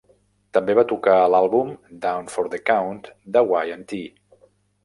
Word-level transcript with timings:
També 0.57 0.75
va 0.79 0.85
tocar 0.91 1.17
a 1.17 1.27
l'àlbum 1.33 1.69
"Down 2.07 2.31
for 2.37 2.49
the 2.55 2.63
Count" 2.73 3.05
de 3.37 3.45
Y 3.63 3.77
and 3.77 3.87
T. 3.93 4.01